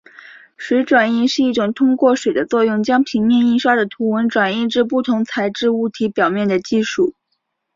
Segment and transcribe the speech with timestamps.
[0.57, 7.13] 水转印是一种通过水的作用将平面印刷的图文转印至不同材质物体表面的技术。